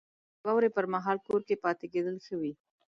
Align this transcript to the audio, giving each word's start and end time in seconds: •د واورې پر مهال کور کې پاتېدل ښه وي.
•د 0.39 0.41
واورې 0.45 0.69
پر 0.75 0.85
مهال 0.93 1.17
کور 1.27 1.41
کې 1.47 1.61
پاتېدل 1.63 2.15
ښه 2.25 2.35
وي. 2.41 2.53